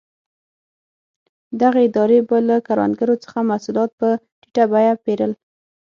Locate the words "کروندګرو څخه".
2.67-3.39